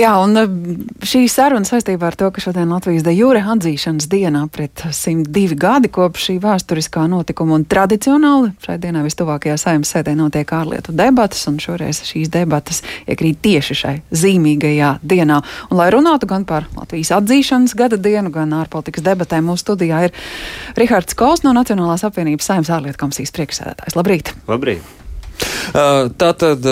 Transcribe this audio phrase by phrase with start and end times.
[0.00, 0.46] Jā, un uh,
[1.04, 5.90] šī saruna saistībā ar to, ka šodien Latvijas de jūre atzīšanas dienā pret 102 gadi
[5.92, 11.58] kopš šī vēsturiskā notikuma un tradicionāli šai dienā vistuvākajā saimnes sēdē notiek ārlietu debatas, un
[11.60, 13.92] šoreiz šīs debatas iekrīt tieši šai
[14.22, 15.42] zīmīgajā dienā.
[15.68, 20.16] Un, lai runātu gan par Latvijas atzīšanas gada dienu, gan ārpolitikas debatēm, mūsu studijā ir
[20.80, 23.98] Rihards Kols no Nacionālās apvienības saimnes ārlietu komisijas priekšsēdētājs.
[24.00, 24.32] Labrīt!
[24.48, 24.96] Labrīt!
[25.74, 26.64] Uh, tātad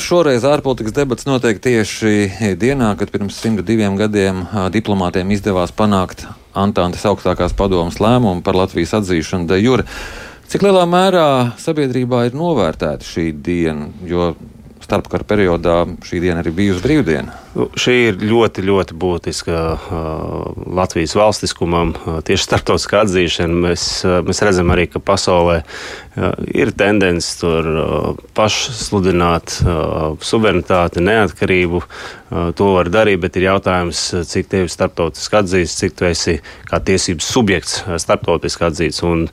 [0.00, 6.24] Šoreiz ārpolitikas debats notiek tieši dienā, kad pirms 102 gadiem diplomātiem izdevās panākt
[6.56, 9.84] Antāntes augstākās padomas lēmumu par Latvijas atzīšanu de jure.
[10.50, 11.26] Cik lielā mērā
[11.62, 14.32] sabiedrībā ir novērtēta šī diena, jo
[14.82, 17.36] starpkara periodā šī diena arī bijusi brīvdiena?
[17.54, 19.60] Nu, šī ir ļoti, ļoti būtiska
[20.80, 21.92] Latvijas valstiskumam.
[22.26, 23.86] Tieši starptautiskā atzīšana mēs,
[24.26, 25.60] mēs redzam arī, ka pasaulē
[26.50, 27.68] ir tendence tur
[28.34, 29.60] pašsludināt
[30.26, 31.82] suverenitāti, neatkarību.
[32.30, 34.00] To var darīt, bet ir jautājums,
[34.30, 36.36] cik tevi starptautiski atzīst, cik tu esi
[36.70, 39.02] kā tiesības subjekts uh, starptautiski atzīts.
[39.06, 39.24] Un,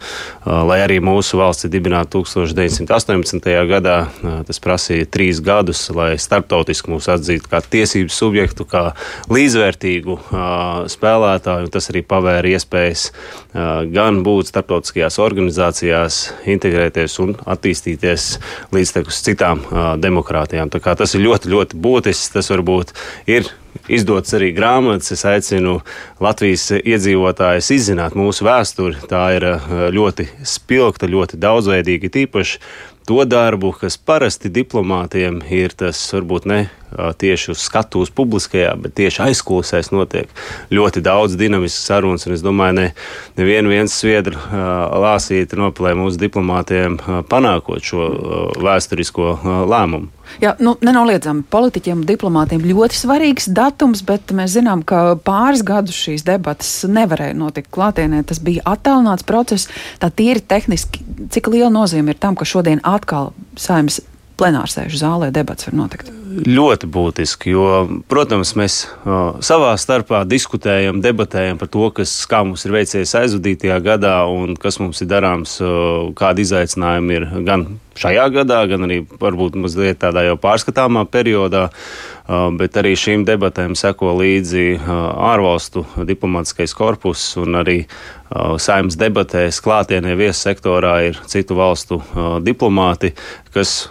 [0.45, 3.51] lai arī mūsu valsts ir dibināta 1918.
[3.69, 8.83] gadā, uh, tas prasīja trīs gadus, lai starptautiski mūs atzītu kā tiesības subjektu, kā
[9.29, 10.17] līdzvērtīgu
[10.89, 11.71] spēlētāju.
[11.73, 16.21] Tas arī pavēra iespējas uh, gan būt starptautiskajās organizācijās,
[16.67, 18.25] integrēties un attīstīties
[18.75, 20.69] līdz citām uh, demokrātijām.
[20.69, 22.33] Tas ir ļoti, ļoti būtisks.
[22.35, 22.93] Tas varbūt
[23.29, 23.47] ir
[23.91, 25.13] izdots arī grāmatas.
[25.15, 25.79] Es aicinu
[26.23, 29.07] Latvijas iedzīvotājus izzināt mūsu vēsturi.
[29.09, 29.47] Tā ir
[29.95, 32.61] ļoti spilgta, ļoti daudzveidīga, tīpaši
[33.07, 36.59] to darbu, kas parasti diplomātiem ir tas varbūt ne
[36.91, 40.31] tieši uz skatuves publiskajā, bet tieši aizklausēs notiek
[40.73, 42.27] ļoti daudz dinamiskas sarunas.
[42.27, 42.87] Es domāju, ne,
[43.39, 44.39] nevienu sviedru
[45.03, 46.99] lāsīti nopelē mūsu diplomātiem
[47.31, 48.11] panākot šo
[48.63, 49.33] vēsturisko
[49.71, 50.11] lēmumu.
[50.41, 55.97] Jā, nu, nenoliedzami politiķiem un diplomātiem ļoti svarīgs datums, bet mēs zinām, ka pāris gadus
[55.97, 58.23] šīs debatas nevarēja notikt klātienē.
[58.27, 59.71] Tas bija attālināts process.
[60.01, 61.03] Tā tīri tehniski,
[61.33, 64.01] cik liela nozīme ir tam, ka šodien atkal saimnes
[64.37, 66.11] plenārsēžu zālē debats var notikt?
[66.47, 67.67] Ļoti būtiski, jo,
[68.11, 68.81] protams, mēs
[69.47, 74.77] savā starpā diskutējam, debatējam par to, kas, kā mums ir veicies aizvadītajā gadā un kas
[74.83, 75.57] mums ir darāms,
[76.19, 77.65] kādi izaicinājumi ir gan
[77.97, 81.67] šajā gadā, gan arī varbūt mazliet tādā jau pārskatāmā periodā.
[82.27, 87.77] Bet arī šīm debatēm seko līdzi ārvalstu diplomātskais korpus un arī
[88.59, 92.01] saimnes debatēs klātienē viesu sektorā ir citu valstu
[92.43, 93.13] diplomāti,
[93.55, 93.87] kas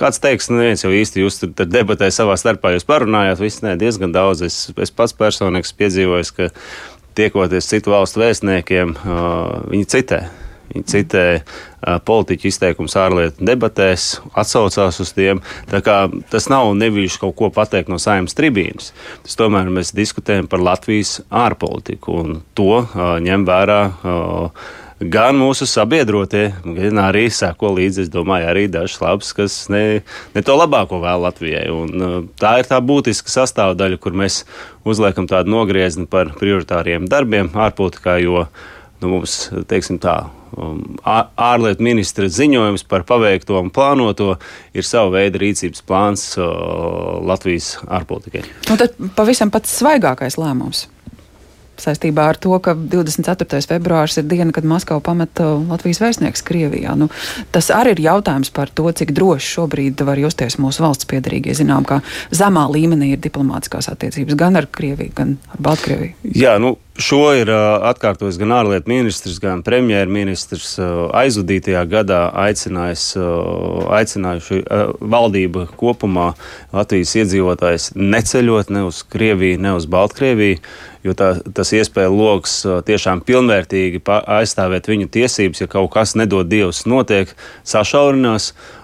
[0.00, 3.74] Kāds teiks, nu, neviens jau īsti jūs tur debatē savā starpā, jūs parunājāt, viss ne,
[3.80, 4.40] diezgan daudz.
[4.46, 6.48] Es, es pats personīgi piedzīvoju, ka
[7.18, 8.94] tiekoties citu valstu vēstniekiem,
[9.68, 10.22] viņi citē.
[10.70, 11.24] Viņi citē
[12.06, 15.42] politiķu izteikumus ārlietu debatēs, atsaucās uz tiem.
[15.68, 18.92] Tas nav nevis kaut ko pateikt no saimnes tribīnes.
[19.26, 22.84] Tas tomēr mēs diskutējam par Latvijas ārpolitiku un to
[23.26, 23.82] ņem vērā.
[24.00, 30.02] Uh, gan mūsu sabiedrotie, gan arī seko līdzi, es domāju, arī dažs labs, kas ne,
[30.34, 31.68] ne to labāko vēl Latvijai.
[31.72, 34.42] Un, uh, tā ir tā būtiska sastāvdaļa, kur mēs
[34.84, 38.44] uzliekam tādu nogriezni par prioritāriem darbiem ārpolitikā, jo
[39.00, 39.38] nu, mums,
[39.70, 40.18] teiksim tā,
[40.52, 44.34] um, ārlietu ministra ziņojums par paveikto un plānoto
[44.76, 48.44] ir sava veida rīcības plāns uh, Latvijas ārpolitikai.
[48.68, 50.90] Nu, tad pavisam pats svaigākais lēmums
[51.82, 53.60] saistībā ar to, ka 24.
[53.70, 56.94] februāris ir diena, kad Maskava pameta Latvijas vēstnieks Krievijā.
[56.98, 57.10] Nu,
[57.54, 61.56] tas arī ir jautājums par to, cik droši šobrīd var justies mūsu valsts piedarīgie.
[61.56, 62.00] Zinām, ka
[62.34, 66.30] zemā līmenī ir diplomātiskās attiecības gan ar Krieviju, gan ar Baltkrieviju.
[66.36, 70.74] Jā, nu, Šo ir atkārtojis gan ārlietu ministrs, gan premjerministrs.
[71.16, 74.58] Aizvadītajā gadā aicinājuši
[75.00, 76.34] valdība kopumā
[76.74, 80.58] Latvijas iedzīvotājs neceļot ne uz Krieviju, ne uz Baltkrieviju,
[81.06, 84.02] jo tā, tas iespēja loks tiešām pilnvērtīgi
[84.40, 87.32] aizstāvēt viņu tiesības, ja kaut kas nedod Dievs notiek,
[87.64, 88.44] sašaurinās.
[88.52, 88.79] Uh,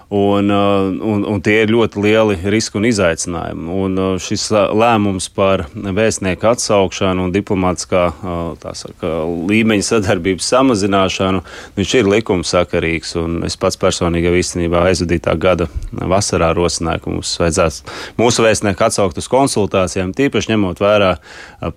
[1.03, 3.65] un, un tie ir ļoti lieli riski un izaicinājumi.
[3.75, 9.11] Un uh, šis lēmums par vēstnieku atsaukšanu un diplomātiskā uh, saka,
[9.49, 11.43] līmeņa sadarbības samazināšanu,
[11.83, 13.15] ir likumsakarīgs.
[13.47, 19.27] Es pats personīgi īstenībā aizvadītā gada vasarā rosināju, ka mums vajadzētu mūsu vēstnieku atsaukt uz
[19.31, 21.11] konsultācijām, tīpaši ņemot vērā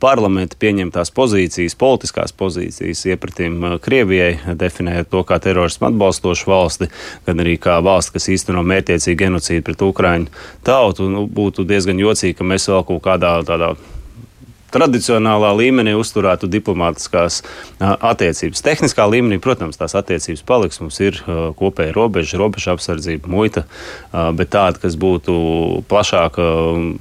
[0.02, 6.90] parlamenta pieņemtās pozīcijas, politiskās pozīcijas iepratīm Krievijai, definējot to kā terorismu atbalstošu valsti,
[7.26, 11.08] gan arī kā valsti, kas īsteno mērķiecīgu genocīdu pret Ukraiņu tautu.
[11.08, 13.72] Nu, būtu diezgan jocīgi, ka mēs vēl kaut kādā tādā
[14.70, 17.40] tradicionālā līmenī uzturētu diplomātiskās
[17.80, 18.60] attiecības.
[18.62, 20.78] Tehniskā līmenī, protams, tās attiecības paliks.
[20.78, 21.16] Mums ir
[21.58, 23.64] kopēja robeža, robeža apsardzība, muita,
[24.38, 25.34] bet tāda, kas būtu
[25.90, 26.46] plašāka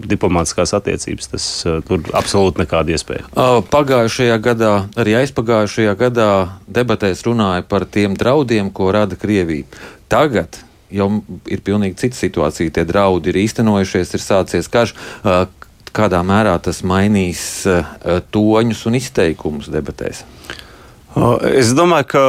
[0.01, 1.49] diplomātiskās attiecības, tas
[1.85, 3.29] tur absolūti nekāda iespēja.
[3.69, 6.31] Pagājušajā gadā, arī aizpagājušajā gadā
[6.65, 9.69] debatēs runāja par tiem draudiem, ko rada Krievija.
[10.09, 10.57] Tagad
[10.91, 11.09] jau
[11.49, 12.73] ir pilnīgi cita situācija.
[12.75, 14.95] Tie draudi ir īstenojušies, ir sācies karš
[15.95, 17.41] kādā mērā tas mainīs
[18.33, 20.23] toņus un izteikumus debatēs?
[21.49, 22.23] Es domāju, ka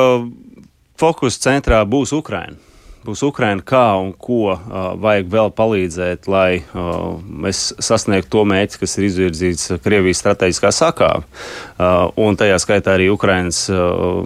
[1.00, 2.69] fokus centrā būs Ukraina
[3.06, 4.58] būs Ukraina, kā un ko uh,
[5.00, 11.10] vajag vēl palīdzēt, lai uh, mēs sasniegtu to mērķi, kas ir izvirzīts Krievijas strateģiskā sakā.
[11.20, 14.20] Uh, un tajā skaitā arī Ukrainas uh,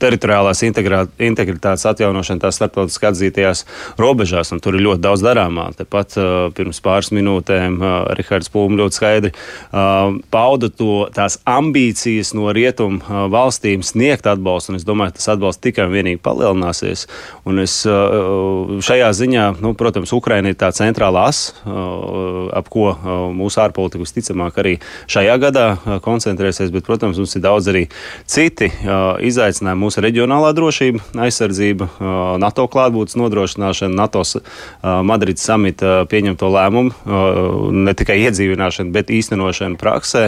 [0.00, 3.64] teritoriālās integritātes atjaunošana tās starptautiski atzītajās
[4.00, 5.70] robežās, un tur ir ļoti daudz darāmā.
[5.78, 12.34] Tepat uh, pirms pāris minūtēm uh, Rihards Pūm ļoti skaidri uh, pauda to tās ambīcijas
[12.36, 17.06] no rietumu uh, valstīm sniegt atbalstu, un es domāju, tas atbalsts tikai un vienīgi palielināsies.
[17.48, 22.68] Un es es uh, šajā ziņā, nu, protams, Ukraina ir tā centrālā as, uh, ap
[22.72, 24.76] ko uh, mūsu ārpolitika visticamāk arī
[25.10, 25.66] šajā gadā
[26.04, 27.86] koncentrēsies, bet, protams, mums ir daudz arī
[28.28, 28.70] citi
[29.30, 29.80] izaicinājumi.
[29.80, 31.88] Mūsu reģionālā drošība, aizsardzība,
[32.40, 34.22] NATO klātbūtnes nodrošināšana, NATO
[35.06, 36.94] Madrides samita pieņemto lēmumu,
[37.86, 40.24] ne tikai iedzīvināšana, bet īstenošana praksē.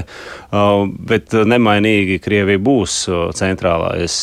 [1.13, 2.99] Bet nemainīgi Krievija būs
[3.39, 4.19] centrālais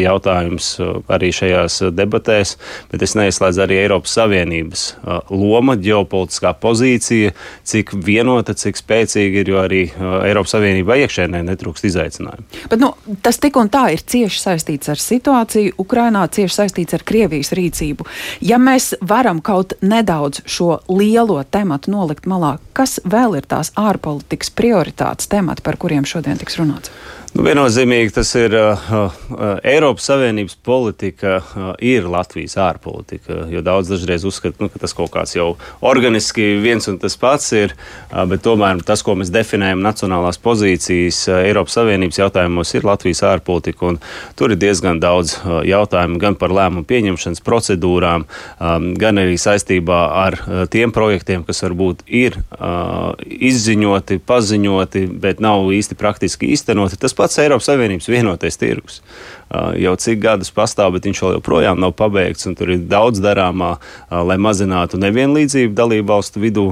[0.00, 0.72] jautājums
[1.10, 2.56] arī šajās debatēs debatēs,
[2.90, 7.32] bet es neizslēdzu arī Eiropas Savienības uh, loma, ģeopolitiskā pozīcija,
[7.64, 12.46] cik vienota, cik spēcīga ir, jo arī uh, Eiropas Savienībā iekšēnē netrūkst izaicinājumu.
[12.70, 12.92] Bet, nu,
[13.22, 18.06] tas tik un tā ir cieši saistīts ar situāciju Ukrainā, cieši saistīts ar Krievijas rīcību.
[18.44, 24.52] Ja mēs varam kaut nedaudz šo lielo tematu nolikt malā, kas vēl ir tās ārpolitikas
[24.56, 26.92] prioritātes temati, par kuriem šodien tiks runāts?
[27.30, 33.44] Nu, viennozīmīgi tas ir uh, uh, Eiropas Savienības politika, uh, ir Latvijas ārpolitika.
[33.52, 35.52] Jo daudz dažreiz uzskata, nu, ka tas kaut kāds jau
[35.86, 37.76] organiski viens un tas pats ir,
[38.10, 43.22] uh, bet tomēr tas, ko mēs definējam nacionālās pozīcijas uh, Eiropas Savienības jautājumos, ir Latvijas
[43.30, 43.92] ārpolitika.
[44.34, 50.00] Tur ir diezgan daudz uh, jautājumu gan par lēmumu pieņemšanas procedūrām, um, gan arī saistībā
[50.24, 56.98] ar uh, tiem projektiem, kas varbūt ir uh, izziņoti, paziņoti, bet nav īsti praktiski īstenoti.
[56.98, 59.02] Tas pats Eiropas Savienības vienotais tirgus.
[59.50, 63.72] Jau cik gadus pastāv, bet viņš joprojām nav pabeigts, tur ir daudz darāmā,
[64.10, 66.66] lai mazinātu nevienlīdzību dalību valstu vidū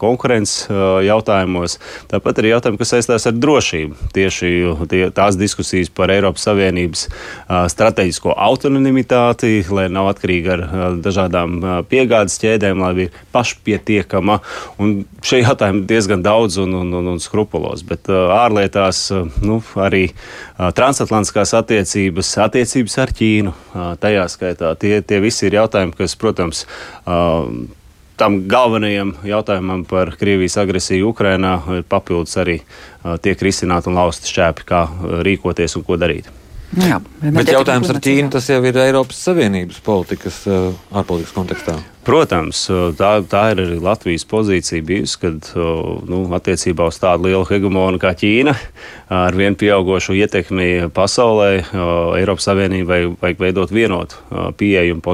[0.00, 0.66] konkurences
[1.06, 1.78] jautājumos.
[2.10, 4.10] Tāpat arī jautājumi, kas saistās ar drošību.
[4.12, 4.50] Tieši
[4.92, 7.06] tie, tās diskusijas par Eiropas Savienības
[7.72, 11.56] strateģisko autonomitāti, lai nav atkarīga ar dažādām
[11.88, 14.40] piegādes ķēdēm, lai ir pašpietiekama.
[14.84, 19.06] Un šie jautājumi diezgan daudz un, un, un, un skrupulos, bet ārlietās
[19.40, 20.10] nu, arī
[20.76, 23.52] transatlantiskās attiecības, attiecības ar Ķīnu.
[24.02, 26.64] Tajā skaitā tie, tie visi ir jautājumi, kas, protams,
[28.18, 31.54] tam galvenajam jautājumam par Krievijas agresiju Ukrainā
[31.88, 32.58] papildus arī
[33.22, 34.82] tiek risināti un lausti šķēpi, kā
[35.28, 36.37] rīkoties un ko darīt.
[36.76, 36.98] Nu jā,
[37.32, 40.42] bet jautājums ar Ķīnu tas jau ir Eiropas Savienības politikas,
[40.92, 41.78] ārpolitikas kontekstā.
[42.04, 42.62] Protams,
[42.96, 45.48] tā, tā ir arī Latvijas pozīcija bijusi, kad
[46.08, 48.54] nu, attiecībā uz tādu lielu hegemonu kā Ķīna
[49.12, 51.50] ar vien pieaugušu ietekmi pasaulē
[52.20, 54.20] Eiropas Savienībai vajag veidot vienotu
[54.60, 55.04] pieeju un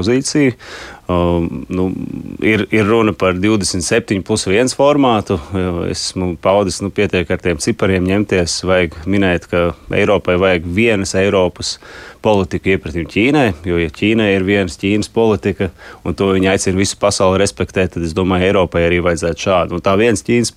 [1.07, 1.65] pozīciju.
[1.69, 1.93] Nu,
[2.41, 5.37] ir, ir runa par 27 plus 1 formātu.
[5.89, 8.63] Esmu paudis nu, pietiek ar tiem cipariem ņemties.
[8.65, 11.77] Vajag minēt, ka Eiropai vajag vienas Eiropas
[12.25, 15.69] politiku iepratīm Ķīnai, jo, ja Ķīnai ir viens Ķīnas politika,
[16.05, 19.77] un to viņi aicina visu pasauli respektēt, tad es domāju, Eiropai arī vajadzētu šādu.
[19.77, 20.55] Un tā viens Ķīnas,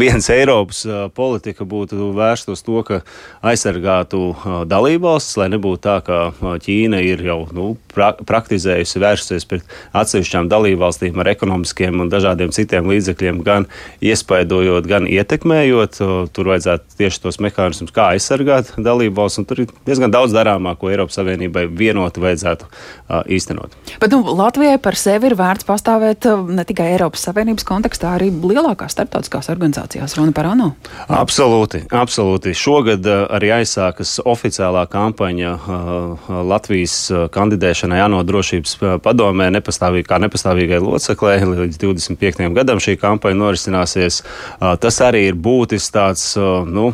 [0.00, 0.84] viens Eiropas
[1.16, 3.00] politika būtu vērsta uz to, ka
[3.42, 4.22] aizsargātu
[4.70, 6.20] dalībvalstis, lai nebūtu tā, ka
[6.62, 12.88] Ķīna ir jau nu, pra praktizējusi vērsusies pret atsevišķām dalībvalstīm ar ekonomiskiem un dažādiem citiem
[12.90, 13.66] līdzekļiem, gan
[14.04, 16.00] iespaidojot, gan ietekmējot.
[16.34, 20.90] Tur vajadzētu tieši tos mehānismus, kā aizsargāt dalībvalstis, un tur ir diezgan daudz darāmā, ko
[20.92, 23.74] Eiropas Savienībai vienoti vajadzētu uh, īstenot.
[24.02, 28.94] Bet nu, Latvijai par sevi ir vērts pastāvēt ne tikai Eiropas Savienības kontekstā, arī lielākās
[28.96, 30.72] starptautiskās organizācijās, runa par ANO.
[31.08, 32.54] Absolūti, absolūti.
[32.56, 36.96] Šogad arī aizsākas oficiālā kampaņa uh, Latvijas
[37.34, 41.38] kandidēšanai ANO drošības padomē nepastāvīgi, kā nepastāvīgai loceklē.
[41.46, 42.50] Līdz 25.
[42.54, 44.22] gadam šī kampaņa norisināsies.
[44.58, 46.26] Tas arī ir būtisks tāds,
[46.66, 46.90] nu,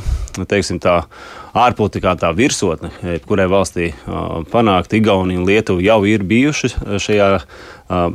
[0.49, 1.06] teiksim tā,
[1.56, 2.90] ārpolitikā tā virsotne,
[3.25, 3.95] kurai valstī
[4.52, 6.68] panākt Igaunija un Lietuva jau ir bijuši
[7.00, 7.30] šajā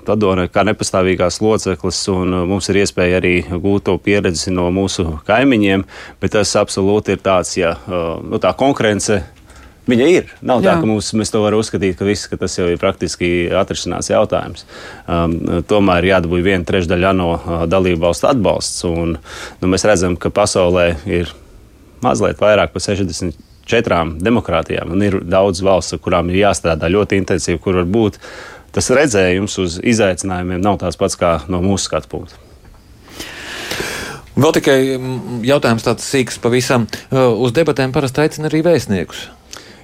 [0.05, 5.85] padomē kā nepastāvīgās loceklis, un mums ir iespēja arī gūt to pieredzi no mūsu kaimiņiem,
[6.21, 9.23] bet tas absolūti ir tāds, ja nu, tā konkurence
[9.91, 10.29] Viņa ir.
[10.45, 10.71] Nav Jā.
[10.71, 14.11] tā, ka mums, mēs to varam uzskatīt, ka, viss, ka tas jau ir praktiski atrisināts
[14.11, 14.65] jautājums.
[15.05, 18.85] Um, tomēr ir jādabūj viena trešdaļa ANO uh, dalību valstu atbalsts.
[18.87, 19.17] Un,
[19.61, 21.33] nu, mēs redzam, ka pasaulē ir
[22.05, 24.95] mazliet vairāk par 64 demokrātijām.
[24.95, 28.21] Un ir daudz valsts, kurām ir jāstrādā ļoti intensīvi, kur var būt
[28.71, 32.39] tas redzējums uz izaicinājumiem nav tāds pats kā no mūsu skatu punkta.
[34.31, 36.87] Vēl tikai mm, jautājums tāds sīks pavisam.
[37.11, 39.25] Uh, uz debatēm parasti aicina arī vēstniekus.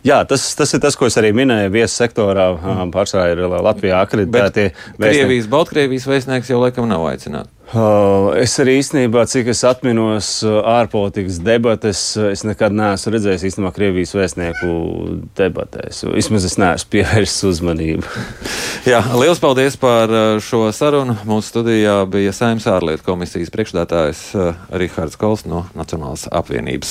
[0.06, 1.74] Jā, tas, tas ir tas, ko es arī minēju.
[1.74, 2.50] Viesu sektorā
[2.94, 4.72] pārsvarā ir Latvijā akreditēti.
[4.98, 7.54] Krievijas, Baltkrievijas vēstnieks jau laikam nav aicināts.
[7.68, 14.70] Es arī īstenībā, cik es atminos ārpolitikas debates, es nekad neesmu redzējis īstenībā Krievijas vēstnieku
[15.36, 16.06] debatēs.
[16.14, 18.08] Vismaz es neesmu pievērsis uzmanību.
[18.92, 21.18] Jā, liels paldies par šo sarunu.
[21.28, 24.24] Mūsu studijā bija Saimnes ārlietu komisijas priekšstādātājs
[24.72, 26.86] Rihards Kols no Nacionālas apvienības.